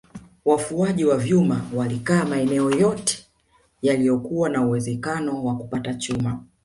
[0.45, 3.25] Wafuaji wa vyuma walikaa maeneo yote
[3.81, 6.43] yaliyokuwa na uwezekano wa kupata chuma